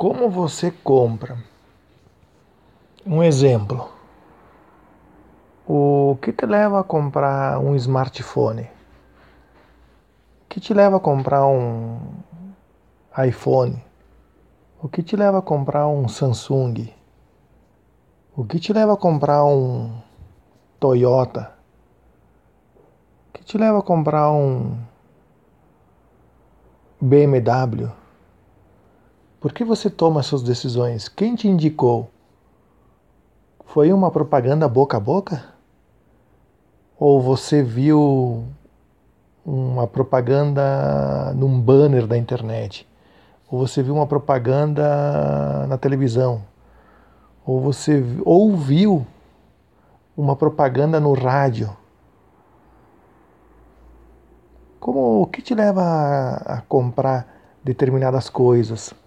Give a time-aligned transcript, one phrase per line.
[0.00, 1.36] Como você compra?
[3.04, 3.86] Um exemplo.
[5.68, 8.62] O que te leva a comprar um smartphone?
[8.62, 11.98] O que te leva a comprar um
[13.22, 13.76] iPhone?
[14.82, 16.94] O que te leva a comprar um Samsung?
[18.34, 20.00] O que te leva a comprar um
[20.80, 21.52] Toyota?
[23.28, 24.78] O que te leva a comprar um
[26.98, 27.99] BMW?
[29.40, 31.08] Por que você toma suas decisões?
[31.08, 32.10] Quem te indicou?
[33.64, 35.42] Foi uma propaganda boca a boca?
[36.98, 38.44] Ou você viu
[39.42, 42.86] uma propaganda num banner da internet?
[43.50, 46.42] Ou você viu uma propaganda na televisão?
[47.46, 49.06] Ou você ouviu
[50.14, 51.74] uma propaganda no rádio?
[54.78, 57.26] Como o que te leva a, a comprar
[57.64, 58.99] determinadas coisas?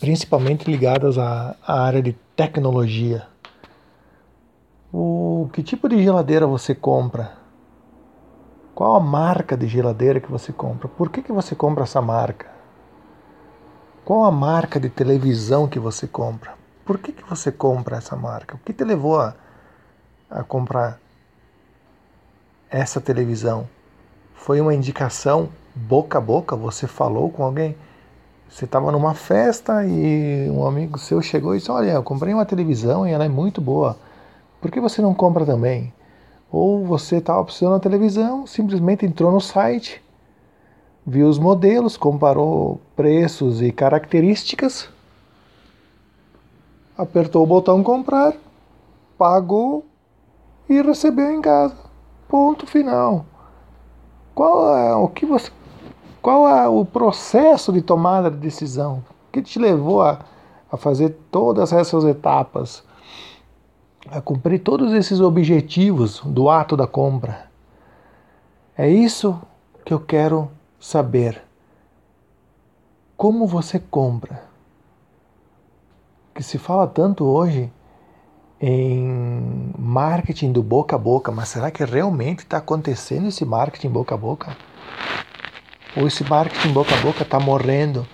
[0.00, 3.26] Principalmente ligadas à, à área de tecnologia.
[4.92, 7.32] O que tipo de geladeira você compra?
[8.74, 10.88] Qual a marca de geladeira que você compra?
[10.88, 12.46] Por que, que você compra essa marca?
[14.04, 16.54] Qual a marca de televisão que você compra?
[16.84, 18.54] Por que, que você compra essa marca?
[18.54, 19.34] O que te levou a,
[20.30, 20.98] a comprar
[22.70, 23.68] essa televisão?
[24.32, 26.56] Foi uma indicação boca a boca?
[26.56, 27.76] Você falou com alguém?
[28.48, 32.46] Você estava numa festa e um amigo seu chegou e disse: Olha, eu comprei uma
[32.46, 33.96] televisão e ela é muito boa.
[34.60, 35.92] Por que você não compra também?
[36.50, 40.02] Ou você estava precisando da televisão, simplesmente entrou no site,
[41.06, 44.88] viu os modelos, comparou preços e características,
[46.96, 48.32] apertou o botão comprar,
[49.18, 49.84] pagou
[50.68, 51.76] e recebeu em casa.
[52.26, 53.26] Ponto final.
[54.34, 55.50] Qual é o que você
[56.28, 59.02] qual é o processo de tomada de decisão?
[59.28, 60.18] O que te levou a,
[60.70, 62.84] a fazer todas essas etapas?
[64.10, 67.48] A cumprir todos esses objetivos do ato da compra?
[68.76, 69.40] É isso
[69.86, 71.42] que eu quero saber.
[73.16, 74.42] Como você compra?
[76.34, 77.72] Que se fala tanto hoje
[78.60, 84.14] em marketing do boca a boca, mas será que realmente está acontecendo esse marketing boca
[84.14, 84.67] a boca?
[85.98, 88.06] Ou esse marketing boca a boca está morrendo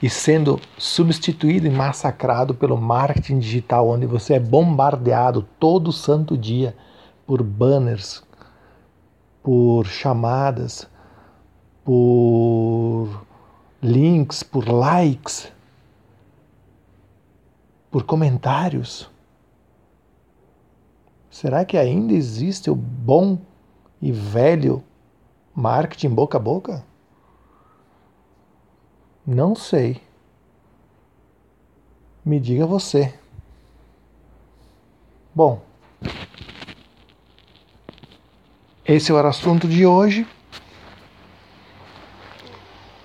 [0.00, 6.76] e sendo substituído e massacrado pelo marketing digital, onde você é bombardeado todo santo dia
[7.26, 8.22] por banners,
[9.42, 10.88] por chamadas,
[11.84, 13.26] por
[13.82, 15.50] links, por likes,
[17.90, 19.10] por comentários.
[21.28, 23.38] Será que ainda existe o bom
[24.00, 24.80] e velho
[25.52, 26.84] marketing boca a boca?
[29.26, 30.00] Não sei.
[32.24, 33.12] Me diga você.
[35.34, 35.60] Bom,
[38.84, 40.26] esse era o assunto de hoje.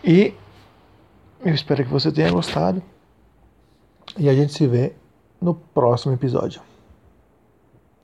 [0.03, 0.33] E
[1.43, 2.81] eu espero que você tenha gostado.
[4.17, 4.93] E a gente se vê
[5.41, 6.61] no próximo episódio.